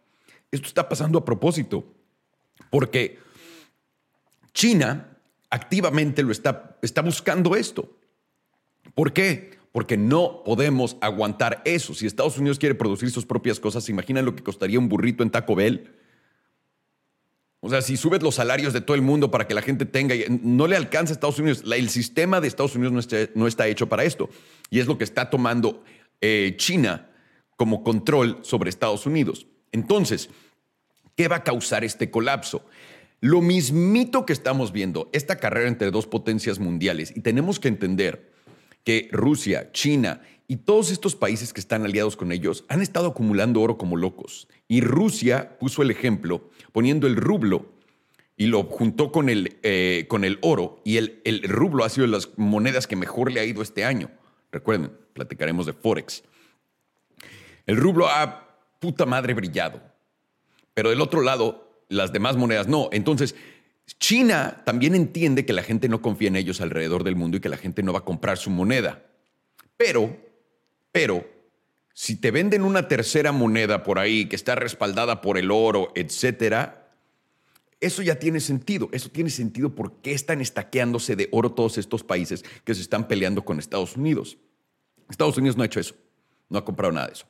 esto 0.51 0.69
está 0.69 0.89
pasando 0.89 1.19
a 1.19 1.25
propósito, 1.25 1.85
porque 2.71 3.19
China 4.53 5.19
activamente 5.51 6.23
lo 6.23 6.33
está, 6.33 6.79
está 6.83 7.03
buscando 7.03 7.57
esto. 7.57 7.99
¿Por 8.95 9.13
qué? 9.13 9.59
Porque 9.75 9.97
no 9.97 10.45
podemos 10.45 10.97
aguantar 11.01 11.61
eso. 11.65 11.95
Si 11.95 12.07
Estados 12.07 12.39
Unidos 12.39 12.61
quiere 12.61 12.77
producir 12.77 13.11
sus 13.11 13.27
propias 13.27 13.59
cosas, 13.59 13.83
¿se 13.83 13.91
imaginan 13.91 14.25
lo 14.25 14.37
que 14.37 14.45
costaría 14.45 14.79
un 14.79 14.89
burrito 14.89 15.25
en 15.25 15.31
Taco 15.31 15.57
Bell? 15.57 15.91
O 17.59 17.69
sea, 17.69 17.83
si 17.83 17.97
subes 17.97 18.23
los 18.23 18.37
salarios 18.37 18.73
de 18.73 18.81
todo 18.81 18.95
el 18.95 19.03
mundo 19.03 19.33
para 19.33 19.49
que 19.49 19.55
la 19.55 19.63
gente 19.63 19.85
tenga, 19.85 20.15
no 20.29 20.69
le 20.69 20.77
alcanza 20.77 21.13
a 21.13 21.15
Estados 21.15 21.41
Unidos. 21.41 21.65
el 21.67 21.89
sistema 21.89 22.41
de 22.41 22.47
Estados 22.47 22.77
Unidos 22.77 23.09
no 23.35 23.49
está, 23.49 23.67
hecho 23.67 23.89
para 23.89 24.05
esto. 24.05 24.31
Y 24.71 24.79
es 24.79 24.87
lo 24.87 24.97
que 24.97 25.03
está 25.03 25.29
tomando 25.29 25.83
eh, 26.21 26.55
China 26.57 27.11
como 27.57 27.83
control 27.83 28.39
sobre 28.43 28.71
Estados 28.71 29.07
Unidos. 29.07 29.49
Entonces, 29.73 30.31
¿qué 31.17 31.27
va 31.27 31.37
a 31.37 31.43
causar 31.43 31.83
este 31.83 32.13
colapso? 32.13 32.65
Lo 33.21 33.41
mismito 33.41 34.25
que 34.25 34.35
estamos 34.35 34.71
viendo, 34.71 35.11
esta 35.13 35.35
carrera 35.35 35.67
entre 35.67 35.91
dos 35.91 36.07
potencias 36.07 36.61
mundiales, 36.61 37.13
y 37.17 37.23
tenemos 37.23 37.59
que 37.59 37.67
entender 37.67 38.34
que 38.85 39.09
Rusia, 39.11 39.73
China 39.73 40.21
y 40.47 40.57
todos 40.57 40.91
estos 40.91 41.17
países 41.17 41.53
que 41.53 41.61
están 41.61 41.85
aliados 41.85 42.17
con 42.17 42.31
ellos 42.31 42.65
han 42.69 42.83
estado 42.83 43.09
acumulando 43.09 43.61
oro 43.61 43.79
como 43.79 43.97
locos. 43.97 44.47
Y 44.69 44.83
Rusia 44.83 45.59
puso 45.59 45.83
el 45.83 45.91
ejemplo 45.91 46.51
poniendo 46.73 47.07
el 47.07 47.17
rublo 47.17 47.73
y 48.37 48.47
lo 48.47 48.65
juntó 48.65 49.11
con 49.11 49.29
el, 49.29 49.59
eh, 49.63 50.07
con 50.09 50.25
el 50.25 50.39
oro. 50.43 50.81
Y 50.85 50.99
el, 50.99 51.21
el 51.25 51.43
rublo 51.45 51.85
ha 51.85 51.89
sido 51.89 52.07
las 52.07 52.37
monedas 52.37 52.87
que 52.87 52.97
mejor 52.97 53.33
le 53.33 53.41
ha 53.41 53.45
ido 53.45 53.63
este 53.63 53.85
año. 53.85 54.11
Recuerden, 54.53 54.93
platicaremos 55.15 55.67
de 55.67 55.73
Forex. 55.73 56.23
El 57.67 57.77
rublo 57.77 58.09
ha 58.09 58.59
puta 58.81 59.07
madre 59.07 59.33
brillado. 59.33 59.81
Pero 60.75 60.91
del 60.91 61.01
otro 61.01 61.23
lado, 61.23 61.83
las 61.89 62.13
demás 62.13 62.37
monedas 62.37 62.69
no. 62.69 62.89
Entonces, 62.93 63.35
China 63.87 64.63
también 64.65 64.95
entiende 64.95 65.45
que 65.45 65.53
la 65.53 65.63
gente 65.63 65.89
no 65.89 66.01
confía 66.01 66.29
en 66.29 66.37
ellos 66.37 66.61
alrededor 66.61 67.05
del 67.05 67.17
mundo 67.17 67.37
y 67.37 67.41
que 67.41 67.49
la 67.49 67.57
gente 67.57 67.83
no 67.83 67.93
va 67.93 68.01
a 68.01 68.05
comprar 68.05 68.39
su 68.39 68.51
moneda. 68.51 69.05
Pero, 69.77 70.17
pero, 70.93 71.27
si 71.93 72.17
te 72.17 72.31
venden 72.31 72.63
una 72.63 72.89
tercera 72.89 73.33
moneda 73.33 73.83
por 73.83 73.99
ahí 73.99 74.27
que 74.27 74.37
está 74.37 74.55
respaldada 74.55 75.21
por 75.21 75.39
el 75.39 75.51
oro, 75.51 75.93
etcétera, 75.95 76.93
eso 77.81 78.03
ya 78.03 78.19
tiene 78.19 78.41
sentido. 78.41 78.89
Eso 78.93 79.11
tiene 79.11 79.31
sentido 79.31 79.75
porque 79.75 80.13
están 80.13 80.41
estaqueándose 80.41 81.17
de 81.17 81.29
oro 81.33 81.53
todos 81.53 81.77
estos 81.77 82.03
países 82.03 82.45
que 82.65 82.75
se 82.75 82.81
están 82.81 83.07
peleando 83.07 83.45
con 83.45 83.59
Estados 83.59 83.97
Unidos. 83.97 84.39
Estados 85.11 85.37
Unidos 85.37 85.57
no 85.57 85.63
ha 85.63 85.67
hecho 85.67 85.81
eso. 85.81 85.95
No 86.49 86.59
ha 86.59 86.65
comprado 86.65 86.93
nada 86.93 87.09
de 87.09 87.13
eso. 87.13 87.27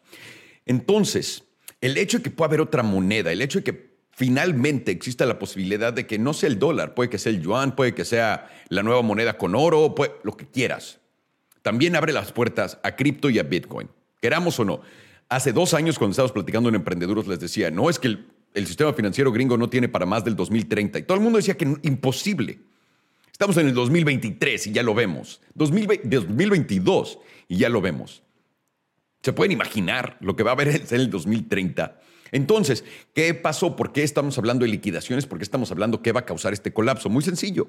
Entonces, 0.65 1.45
el 1.81 1.97
hecho 1.97 2.19
de 2.19 2.25
que 2.25 2.31
pueda 2.31 2.47
haber 2.47 2.61
otra 2.61 2.83
moneda, 2.83 3.33
el 3.33 3.43
hecho 3.43 3.59
de 3.59 3.65
que 3.65 3.94
finalmente 4.15 4.93
exista 4.93 5.27
la 5.27 5.39
posibilidad 5.39 5.93
de 5.93 6.07
que 6.07 6.19
no 6.19 6.33
sea 6.35 6.49
el 6.49 6.59
dólar, 6.59 6.95
puede 6.95 7.11
que 7.11 7.19
sea 7.19 7.33
el 7.33 7.43
yuan, 7.43 7.75
puede 7.75 7.95
que 7.95 8.05
sea 8.05 8.49
la 8.69 8.83
nueva 8.83 9.03
moneda 9.03 9.37
con 9.37 9.55
oro, 9.55 9.94
lo 10.23 10.37
que 10.37 10.47
quieras. 10.47 11.01
También 11.63 11.97
abre 11.97 12.13
las 12.13 12.33
puertas 12.33 12.79
a 12.83 12.94
cripto 12.94 13.31
y 13.31 13.39
a 13.39 13.43
Bitcoin, 13.43 13.89
queramos 14.21 14.59
o 14.61 14.65
no. 14.65 14.81
Hace 15.29 15.53
dos 15.53 15.75
años 15.75 15.99
cuando 15.99 16.13
estábamos 16.13 16.33
platicando 16.33 16.69
en 16.69 16.77
Emprendeduros 16.77 17.27
les 17.27 17.41
decía, 17.41 17.71
no 17.71 17.91
es 17.91 17.99
que 17.99 18.09
el, 18.09 18.67
sistema 18.67 18.93
financiero 18.93 19.33
gringo 19.33 19.56
no 19.56 19.69
tiene 19.69 19.89
para 19.89 20.06
más 20.06 20.25
del 20.25 20.37
2030 20.37 21.01
y 21.01 21.03
todo 21.03 21.17
el 21.17 21.23
mundo 21.25 21.39
decía 21.39 21.56
que 21.56 21.77
imposible. 21.83 22.61
Estamos 23.33 23.56
en 23.56 23.67
el 23.67 23.75
2023 23.75 24.69
y 24.69 24.73
ya 24.73 24.85
lo 24.85 24.94
vemos. 24.94 25.41
2022 25.55 27.19
y 27.49 27.56
ya 27.56 27.69
lo 27.69 27.81
vemos. 27.81 28.23
¿Se 29.23 29.33
pueden 29.33 29.51
imaginar 29.51 30.19
lo 30.21 30.37
que 30.37 30.44
va 30.44 30.51
a 30.51 30.55
haber 30.55 30.69
en 30.91 31.01
el 31.01 31.11
2030? 31.11 31.99
Entonces, 32.34 32.82
¿qué 33.14 33.32
pasó? 33.32 33.76
¿Por 33.76 33.93
qué 33.93 34.03
estamos 34.03 34.36
hablando 34.38 34.64
de 34.64 34.70
liquidaciones? 34.72 35.24
¿Por 35.24 35.38
qué 35.38 35.44
estamos 35.44 35.70
hablando 35.70 36.03
qué 36.03 36.10
va 36.10 36.20
a 36.20 36.26
causar 36.26 36.53
este 36.53 36.72
colapso? 36.72 37.08
Muy 37.08 37.22
sencillo. 37.22 37.69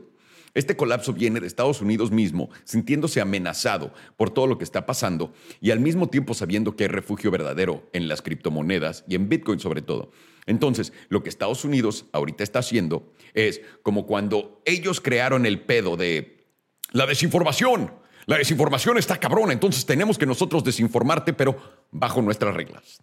Este 0.55 0.75
colapso 0.75 1.13
viene 1.13 1.39
de 1.39 1.45
Estados 1.45 1.81
Unidos 1.81 2.09
mismo, 2.09 2.49
sintiéndose 2.63 3.21
amenazado 3.21 3.93
por 4.17 4.31
todo 4.31 4.47
lo 4.47 4.57
que 4.57 4.63
está 4.63 4.87
pasando 4.87 5.33
y 5.61 5.69
al 5.69 5.79
mismo 5.79 6.09
tiempo 6.09 6.33
sabiendo 6.33 6.75
que 6.75 6.85
hay 6.85 6.87
refugio 6.87 7.29
verdadero 7.29 7.87
en 7.93 8.07
las 8.07 8.23
criptomonedas 8.23 9.03
y 9.07 9.13
en 9.13 9.29
Bitcoin 9.29 9.59
sobre 9.59 9.83
todo. 9.83 10.09
Entonces, 10.47 10.93
lo 11.09 11.21
que 11.21 11.29
Estados 11.29 11.63
Unidos 11.63 12.05
ahorita 12.11 12.43
está 12.43 12.57
haciendo 12.57 13.13
es 13.35 13.61
como 13.83 14.07
cuando 14.07 14.63
ellos 14.65 14.99
crearon 14.99 15.45
el 15.45 15.61
pedo 15.61 15.95
de 15.95 16.47
la 16.91 17.05
desinformación. 17.05 17.91
La 18.25 18.39
desinformación 18.39 18.97
está 18.97 19.19
cabrona, 19.19 19.53
entonces 19.53 19.85
tenemos 19.85 20.17
que 20.17 20.25
nosotros 20.25 20.63
desinformarte, 20.63 21.33
pero 21.33 21.55
bajo 21.91 22.23
nuestras 22.23 22.55
reglas. 22.55 22.99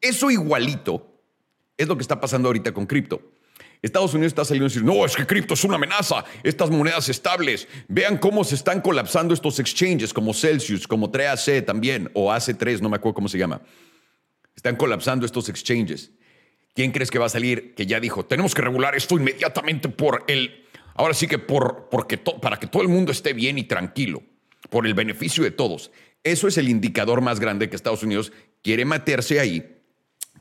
Eso 0.00 0.30
igualito 0.30 1.20
es 1.76 1.88
lo 1.88 1.96
que 1.96 2.02
está 2.02 2.20
pasando 2.20 2.48
ahorita 2.48 2.72
con 2.72 2.86
cripto. 2.86 3.32
Estados 3.82 4.14
Unidos 4.14 4.30
está 4.30 4.44
saliendo 4.44 4.66
a 4.66 4.68
decir, 4.68 4.84
no, 4.84 5.04
es 5.04 5.14
que 5.14 5.26
cripto 5.26 5.54
es 5.54 5.64
una 5.64 5.76
amenaza, 5.76 6.24
estas 6.42 6.70
monedas 6.70 7.08
estables, 7.08 7.68
vean 7.88 8.18
cómo 8.18 8.42
se 8.42 8.54
están 8.54 8.80
colapsando 8.80 9.34
estos 9.34 9.58
exchanges 9.60 10.12
como 10.12 10.32
Celsius, 10.32 10.88
como 10.88 11.10
3AC 11.12 11.64
también, 11.64 12.10
o 12.14 12.32
AC3, 12.32 12.80
no 12.80 12.88
me 12.88 12.96
acuerdo 12.96 13.14
cómo 13.14 13.28
se 13.28 13.38
llama. 13.38 13.60
Están 14.54 14.76
colapsando 14.76 15.26
estos 15.26 15.48
exchanges. 15.48 16.10
¿Quién 16.74 16.90
crees 16.90 17.10
que 17.10 17.18
va 17.18 17.26
a 17.26 17.30
salir 17.30 17.74
que 17.74 17.86
ya 17.86 18.00
dijo, 18.00 18.24
tenemos 18.24 18.54
que 18.54 18.62
regular 18.62 18.94
esto 18.96 19.16
inmediatamente 19.16 19.88
por 19.88 20.24
el, 20.26 20.66
ahora 20.94 21.14
sí 21.14 21.26
que 21.26 21.38
por, 21.38 21.88
porque 21.90 22.18
para 22.18 22.58
que 22.58 22.66
todo 22.66 22.82
el 22.82 22.88
mundo 22.88 23.12
esté 23.12 23.34
bien 23.34 23.58
y 23.58 23.64
tranquilo, 23.64 24.22
por 24.70 24.86
el 24.86 24.94
beneficio 24.94 25.44
de 25.44 25.50
todos? 25.50 25.90
Eso 26.24 26.48
es 26.48 26.58
el 26.58 26.68
indicador 26.68 27.20
más 27.20 27.38
grande 27.38 27.70
que 27.70 27.76
Estados 27.76 28.02
Unidos 28.02 28.32
quiere 28.62 28.84
meterse 28.84 29.38
ahí 29.38 29.75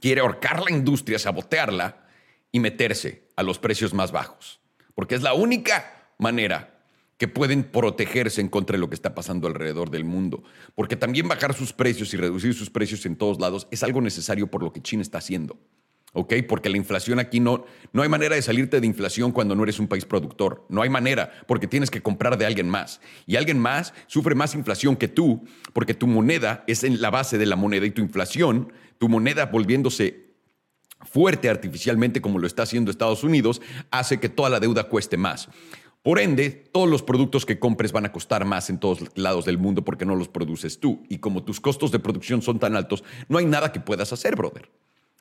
quiere 0.06 0.22
ahorcar 0.22 0.62
la 0.62 0.70
industria, 0.70 1.18
sabotearla 1.18 2.06
y 2.52 2.60
meterse 2.60 3.28
a 3.36 3.42
los 3.42 3.58
precios 3.58 3.92
más 3.92 4.12
bajos, 4.12 4.60
porque 4.94 5.16
es 5.16 5.24
la 5.24 5.34
única 5.34 6.12
manera 6.20 6.80
que 7.18 7.28
pueden 7.28 7.64
protegerse 7.64 8.40
en 8.40 8.50
contra 8.50 8.76
de 8.76 8.82
lo 8.82 8.88
que 8.88 8.94
está 8.94 9.16
pasando 9.16 9.48
alrededor 9.48 9.90
del 9.90 10.06
mundo. 10.06 10.44
Porque 10.76 10.96
también 10.96 11.28
bajar 11.28 11.56
sus 11.56 11.74
precios 11.74 12.14
y 12.14 12.18
reducir 12.18 12.54
sus 12.54 12.70
precios 12.70 13.04
en 13.08 13.16
todos 13.16 13.40
lados 13.40 13.68
es 13.72 13.82
algo 13.82 14.00
necesario 14.00 14.46
por 14.46 14.62
lo 14.62 14.72
que 14.72 14.80
China 14.80 15.02
está 15.02 15.18
haciendo. 15.18 15.58
¿Ok? 16.18 16.34
Porque 16.48 16.70
la 16.70 16.78
inflación 16.78 17.20
aquí 17.20 17.42
no, 17.42 17.66
no 17.92 18.02
hay 18.02 18.08
manera 18.08 18.36
de 18.36 18.42
salirte 18.42 18.80
de 18.80 18.88
inflación 18.88 19.34
cuando 19.34 19.54
no 19.54 19.64
eres 19.64 19.80
un 19.80 19.90
país 19.90 20.06
productor. 20.06 20.66
No 20.70 20.82
hay 20.82 20.90
manera, 20.90 21.30
porque 21.46 21.68
tienes 21.68 21.92
que 21.92 22.02
comprar 22.02 22.38
de 22.38 22.46
alguien 22.46 22.70
más. 22.70 23.02
Y 23.28 23.36
alguien 23.36 23.60
más 23.60 23.94
sufre 24.08 24.34
más 24.34 24.56
inflación 24.56 24.96
que 24.96 25.10
tú, 25.10 25.44
porque 25.74 25.94
tu 25.94 26.08
moneda 26.08 26.64
es 26.68 26.86
en 26.86 27.02
la 27.02 27.10
base 27.10 27.38
de 27.38 27.46
la 27.46 27.58
moneda 27.58 27.86
y 27.86 27.92
tu 27.92 28.02
inflación, 28.02 28.72
tu 28.98 29.10
moneda 29.10 29.48
volviéndose 29.48 30.26
fuerte 31.02 31.50
artificialmente 31.50 32.22
como 32.22 32.40
lo 32.40 32.48
está 32.48 32.64
haciendo 32.64 32.92
Estados 32.92 33.26
Unidos, 33.26 33.62
hace 33.92 34.18
que 34.18 34.30
toda 34.30 34.50
la 34.50 34.62
deuda 34.62 34.86
cueste 34.86 35.18
más. 35.18 35.50
Por 36.02 36.20
ende, 36.20 36.50
todos 36.72 36.88
los 36.88 37.04
productos 37.04 37.46
que 37.46 37.60
compres 37.60 37.92
van 37.92 38.06
a 38.06 38.14
costar 38.14 38.46
más 38.46 38.70
en 38.70 38.80
todos 38.80 39.00
lados 39.18 39.44
del 39.44 39.58
mundo 39.58 39.84
porque 39.84 40.06
no 40.06 40.16
los 40.16 40.30
produces 40.30 40.80
tú. 40.80 41.04
Y 41.10 41.18
como 41.18 41.44
tus 41.44 41.60
costos 41.60 41.92
de 41.92 42.00
producción 42.00 42.42
son 42.42 42.58
tan 42.58 42.78
altos, 42.78 43.04
no 43.28 43.38
hay 43.38 43.46
nada 43.46 43.74
que 43.74 43.82
puedas 43.82 44.14
hacer, 44.14 44.38
brother. 44.38 44.72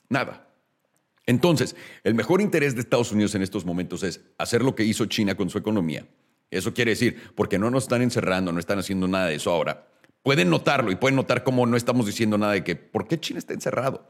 Nada. 0.07 0.54
Entonces, 1.25 1.75
el 2.03 2.13
mejor 2.13 2.41
interés 2.41 2.75
de 2.75 2.81
Estados 2.81 3.11
Unidos 3.11 3.33
en 3.35 3.41
estos 3.41 3.65
momentos 3.65 4.03
es 4.03 4.21
hacer 4.37 4.61
lo 4.61 4.75
que 4.75 4.83
hizo 4.83 5.05
China 5.05 5.35
con 5.35 5.49
su 5.49 5.57
economía. 5.57 6.07
Eso 6.51 6.73
quiere 6.73 6.91
decir, 6.91 7.31
porque 7.35 7.57
no 7.57 7.71
nos 7.71 7.83
están 7.83 8.01
encerrando, 8.01 8.51
no 8.51 8.59
están 8.59 8.79
haciendo 8.79 9.07
nada 9.07 9.27
de 9.27 9.35
eso 9.35 9.51
ahora. 9.51 9.87
Pueden 10.21 10.49
notarlo 10.49 10.91
y 10.91 10.95
pueden 10.95 11.15
notar 11.15 11.43
cómo 11.43 11.65
no 11.65 11.77
estamos 11.77 12.05
diciendo 12.05 12.37
nada 12.37 12.53
de 12.53 12.63
que, 12.63 12.75
¿por 12.75 13.07
qué 13.07 13.19
China 13.19 13.39
está 13.39 13.53
encerrado? 13.53 14.07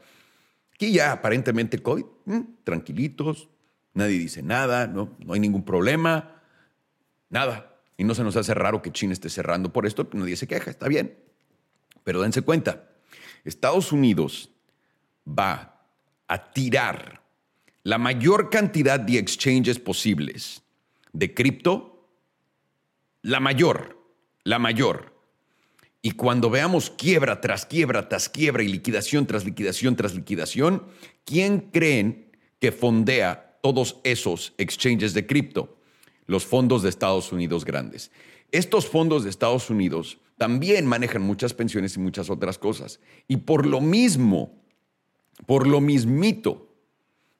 Aquí 0.74 0.92
ya 0.92 1.12
aparentemente 1.12 1.78
COVID, 1.78 2.04
mm, 2.26 2.40
tranquilitos, 2.64 3.48
nadie 3.94 4.18
dice 4.18 4.42
nada, 4.42 4.86
no, 4.86 5.16
no 5.18 5.32
hay 5.32 5.40
ningún 5.40 5.64
problema 5.64 6.36
Nada. 7.28 7.72
Y 7.96 8.04
no 8.04 8.14
se 8.14 8.22
nos 8.22 8.36
hace 8.36 8.54
raro 8.54 8.82
que 8.82 8.92
China 8.92 9.12
esté 9.12 9.30
cerrando 9.30 9.72
por 9.72 9.86
esto, 9.86 10.08
nadie 10.12 10.36
se 10.36 10.46
queja, 10.46 10.70
está 10.70 10.88
bien. 10.88 11.18
Pero 12.04 12.20
dense 12.20 12.42
cuenta, 12.42 12.88
Estados 13.44 13.90
Unidos 13.90 14.50
va 15.26 15.75
a 16.28 16.52
tirar 16.52 17.22
la 17.82 17.98
mayor 17.98 18.50
cantidad 18.50 18.98
de 18.98 19.18
exchanges 19.18 19.78
posibles 19.78 20.62
de 21.12 21.32
cripto, 21.32 22.08
la 23.22 23.40
mayor, 23.40 23.98
la 24.44 24.58
mayor. 24.58 25.14
Y 26.02 26.12
cuando 26.12 26.50
veamos 26.50 26.90
quiebra 26.90 27.40
tras 27.40 27.66
quiebra 27.66 28.08
tras 28.08 28.28
quiebra 28.28 28.62
y 28.62 28.68
liquidación 28.68 29.26
tras 29.26 29.44
liquidación 29.44 29.96
tras 29.96 30.14
liquidación, 30.14 30.84
¿quién 31.24 31.70
creen 31.72 32.30
que 32.58 32.70
fondea 32.72 33.58
todos 33.62 33.98
esos 34.04 34.52
exchanges 34.58 35.14
de 35.14 35.26
cripto? 35.26 35.76
los 36.26 36.44
fondos 36.44 36.82
de 36.82 36.88
Estados 36.88 37.32
Unidos 37.32 37.64
grandes. 37.64 38.10
Estos 38.52 38.86
fondos 38.86 39.24
de 39.24 39.30
Estados 39.30 39.70
Unidos 39.70 40.18
también 40.38 40.86
manejan 40.86 41.22
muchas 41.22 41.54
pensiones 41.54 41.96
y 41.96 42.00
muchas 42.00 42.30
otras 42.30 42.58
cosas. 42.58 43.00
Y 43.28 43.38
por 43.38 43.66
lo 43.66 43.80
mismo, 43.80 44.62
por 45.44 45.66
lo 45.66 45.80
mismito, 45.80 46.72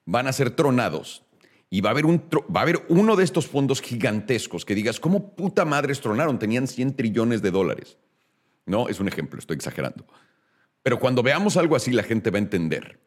van 0.05 0.27
a 0.27 0.33
ser 0.33 0.51
tronados. 0.51 1.23
Y 1.69 1.81
va 1.81 1.91
a, 1.91 1.93
haber 1.93 2.07
un, 2.07 2.23
va 2.55 2.61
a 2.61 2.63
haber 2.63 2.85
uno 2.89 3.17
de 3.17 3.25
estos 3.25 3.47
fondos 3.47 3.81
gigantescos 3.81 4.65
que 4.65 4.75
digas, 4.75 5.01
¿cómo 5.01 5.35
puta 5.35 5.65
madre 5.65 5.95
tronaron? 5.95 6.39
Tenían 6.39 6.69
100 6.69 6.95
trillones 6.95 7.43
de 7.43 7.51
dólares. 7.51 7.99
No, 8.67 8.89
es 8.89 9.01
un 9.01 9.09
ejemplo, 9.09 9.39
estoy 9.39 9.57
exagerando. 9.57 10.07
Pero 10.83 11.01
cuando 11.01 11.23
veamos 11.23 11.57
algo 11.57 11.75
así, 11.75 11.91
la 11.91 12.05
gente 12.05 12.31
va 12.31 12.37
a 12.37 12.43
entender. 12.43 13.01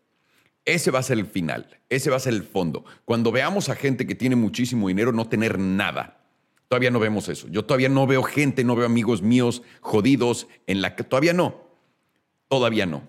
Ese 0.65 0.91
va 0.91 0.99
a 0.99 1.03
ser 1.03 1.17
el 1.17 1.25
final, 1.25 1.79
ese 1.87 2.09
va 2.09 2.17
a 2.17 2.19
ser 2.19 2.33
el 2.33 2.43
fondo. 2.43 2.83
Cuando 3.05 3.31
veamos 3.31 3.69
a 3.69 3.75
gente 3.75 4.05
que 4.05 4.15
tiene 4.15 4.35
muchísimo 4.35 4.89
dinero 4.89 5.13
no 5.13 5.29
tener 5.29 5.57
nada, 5.57 6.19
todavía 6.67 6.91
no 6.91 6.99
vemos 6.99 7.29
eso. 7.29 7.47
Yo 7.47 7.65
todavía 7.65 7.89
no 7.89 8.05
veo 8.05 8.23
gente, 8.23 8.63
no 8.63 8.75
veo 8.75 8.85
amigos 8.85 9.21
míos 9.21 9.63
jodidos 9.79 10.47
en 10.67 10.81
la 10.81 10.95
que 10.95 11.03
todavía 11.03 11.33
no, 11.33 11.55
todavía 12.49 12.85
no. 12.85 13.03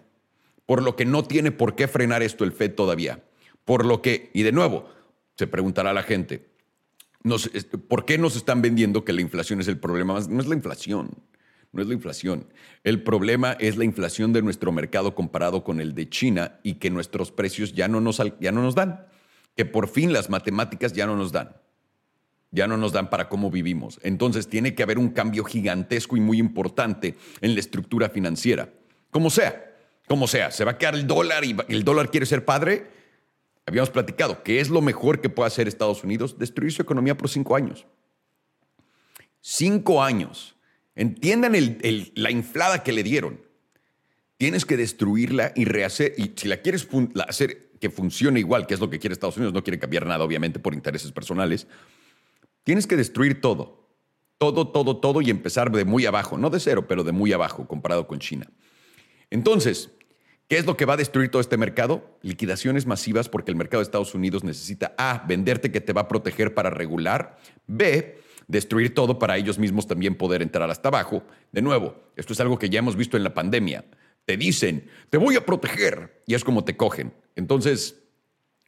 Por 0.71 0.85
lo 0.85 0.95
que 0.95 1.05
no 1.05 1.25
tiene 1.25 1.51
por 1.51 1.75
qué 1.75 1.89
frenar 1.89 2.23
esto 2.23 2.45
el 2.45 2.53
FED 2.53 2.77
todavía. 2.77 3.25
Por 3.65 3.85
lo 3.85 4.03
que, 4.03 4.31
y 4.33 4.45
de 4.45 4.53
nuevo, 4.53 4.89
se 5.37 5.49
preguntará 5.49 5.93
la 5.93 6.05
gente, 6.05 6.47
¿por 7.89 8.05
qué 8.05 8.19
nos 8.19 8.37
están 8.37 8.63
vendiendo 8.63 9.05
que 9.05 9.13
la 9.13 9.21
inflación 9.21 9.61
es 9.61 9.67
el 9.67 9.81
problema? 9.81 10.21
No 10.29 10.41
es 10.41 10.47
la 10.47 10.55
inflación 10.55 11.11
no 11.73 11.83
es 11.83 11.89
la 11.89 11.95
inflación. 11.95 12.47
El 12.85 13.03
problema 13.03 13.57
es 13.59 13.79
la 13.79 13.85
inflación 13.85 14.33
de 14.33 14.43
nuestro 14.43 14.71
mercado 14.71 15.17
comparado 15.17 15.65
con 15.65 15.81
el 15.81 15.93
de 15.93 16.09
China 16.09 16.61
y 16.63 16.75
que 16.75 16.89
nuestros 16.89 17.33
precios 17.33 17.73
ya 17.73 17.89
no 17.89 18.01
nos, 18.01 18.23
ya 18.39 18.53
no 18.53 18.63
nos 18.63 18.77
dan, 18.77 19.07
que 19.57 19.65
por 19.65 19.89
fin 19.89 20.13
las 20.13 20.31
matemáticas 20.31 20.93
ya 20.93 21.05
no 21.05 21.17
nos 21.17 21.33
dan, 21.33 21.57
ya 22.53 22.69
no 22.69 22.77
nos 22.77 22.93
dan 22.93 23.11
para 23.11 23.29
cómo 23.29 23.51
vivimos. 23.51 23.99
Entonces 24.05 24.47
tiene 24.47 24.77
que 24.77 24.85
haber 24.85 24.99
un 24.99 25.09
cambio 25.09 25.43
gigantesco 25.43 26.17
y 26.17 26.21
muy 26.21 26.39
importante 26.39 27.17
en 27.41 27.55
la 27.55 27.61
estructura 27.61 28.09
financiera. 28.09 28.73
Como 29.11 29.31
sea, 29.31 29.70
como 30.11 30.27
sea, 30.27 30.51
se 30.51 30.65
va 30.65 30.73
a 30.73 30.77
quedar 30.77 30.97
el 30.97 31.07
dólar 31.07 31.45
y 31.45 31.57
el 31.69 31.85
dólar 31.85 32.11
quiere 32.11 32.27
ser 32.27 32.45
padre. 32.45 32.91
Habíamos 33.65 33.91
platicado, 33.91 34.43
¿qué 34.43 34.59
es 34.59 34.69
lo 34.69 34.81
mejor 34.81 35.21
que 35.21 35.29
puede 35.29 35.47
hacer 35.47 35.69
Estados 35.69 36.03
Unidos? 36.03 36.37
Destruir 36.37 36.73
su 36.73 36.83
economía 36.83 37.17
por 37.17 37.29
cinco 37.31 37.55
años. 37.55 37.87
Cinco 39.41 40.03
años 40.03 40.57
Entiendan 40.97 41.53
la 42.17 42.31
inflada 42.33 42.83
que 42.83 42.93
le 42.93 43.05
dieron. 43.05 43.41
Tienes 44.37 44.65
que 44.65 44.77
destruirla 44.77 45.53
y 45.55 45.65
rehacer. 45.65 46.15
Y 46.19 46.33
si 46.35 46.49
la 46.49 46.57
quieres 46.57 46.89
hacer 47.29 47.71
que 47.79 47.89
funcione 47.89 48.41
igual, 48.41 48.67
que 48.67 48.75
es 48.75 48.81
lo 48.81 48.91
que 48.91 48.99
quiere 48.99 49.13
Estados 49.13 49.37
Unidos, 49.37 49.55
no 49.55 49.63
quiere 49.63 49.79
cambiar 49.79 50.07
nada, 50.07 50.25
obviamente, 50.25 50.59
por 50.59 50.75
intereses 50.75 51.13
personales, 51.13 51.69
tienes 52.65 52.89
que 52.89 52.97
destruir 52.97 53.41
todo. 53.41 53.87
Todo, 54.39 54.67
todo, 54.67 54.97
todo 54.97 55.23
y 55.23 55.31
empezar 55.31 55.71
de 55.71 55.85
muy 55.85 56.05
abajo. 56.05 56.37
No 56.37 56.51
de 56.51 56.59
cero, 56.59 56.89
pero 56.89 57.05
de 57.05 57.13
muy 57.13 57.33
abajo 57.33 57.69
comparado 57.69 58.09
con 58.09 58.19
China. 58.19 58.51
Entonces, 59.31 59.93
¿Qué 60.51 60.59
es 60.59 60.67
lo 60.67 60.77
que 60.77 60.85
va 60.85 60.95
a 60.95 60.97
destruir 60.97 61.31
todo 61.31 61.41
este 61.41 61.57
mercado? 61.57 62.19
Liquidaciones 62.23 62.85
masivas 62.85 63.29
porque 63.29 63.53
el 63.53 63.57
mercado 63.57 63.79
de 63.79 63.85
Estados 63.85 64.17
Unidos 64.17 64.43
necesita 64.43 64.97
A, 64.99 65.25
venderte 65.29 65.71
que 65.71 65.81
te 65.81 65.93
va 65.93 66.01
a 66.01 66.09
proteger 66.09 66.55
para 66.55 66.71
regular, 66.71 67.39
B, 67.69 68.19
destruir 68.49 68.93
todo 68.93 69.17
para 69.17 69.37
ellos 69.37 69.61
mismos 69.61 69.87
también 69.87 70.17
poder 70.17 70.43
entrar 70.43 70.69
hasta 70.69 70.89
abajo. 70.89 71.23
De 71.53 71.63
nuevo, 71.63 71.95
esto 72.17 72.33
es 72.33 72.41
algo 72.41 72.59
que 72.59 72.69
ya 72.69 72.81
hemos 72.81 72.97
visto 72.97 73.17
en 73.17 73.23
la 73.23 73.33
pandemia. 73.33 73.85
Te 74.25 74.37
dicen, 74.37 74.91
te 75.09 75.19
voy 75.19 75.37
a 75.37 75.47
proteger, 75.47 76.21
y 76.27 76.35
es 76.35 76.43
como 76.43 76.65
te 76.65 76.77
cogen. 76.77 77.15
Entonces, 77.37 78.03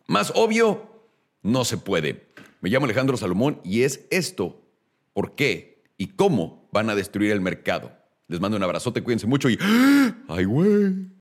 más 0.07 0.33
obvio, 0.37 1.09
no 1.43 1.65
se 1.65 1.79
puede. 1.79 2.29
Me 2.61 2.71
llamo 2.71 2.85
Alejandro 2.85 3.17
Salomón 3.17 3.61
y 3.65 3.83
es 3.83 4.07
esto, 4.12 4.62
por 5.15 5.35
qué 5.35 5.83
y 5.99 6.15
cómo 6.15 6.69
van 6.71 6.91
a 6.91 6.95
destruir 6.95 7.33
el 7.33 7.41
mercado. 7.41 7.91
Les 8.29 8.39
mando 8.39 8.57
un 8.57 8.62
abrazote, 8.62 9.03
cuídense 9.03 9.27
mucho 9.27 9.51
y... 9.51 9.59
¡Ay, 10.29 10.45
güey! 10.45 11.11